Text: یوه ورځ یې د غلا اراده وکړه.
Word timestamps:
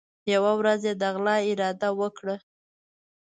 یوه 0.33 0.51
ورځ 0.59 0.81
یې 0.87 0.93
د 1.01 1.03
غلا 1.15 1.35
اراده 1.49 1.89
وکړه. 1.99 2.35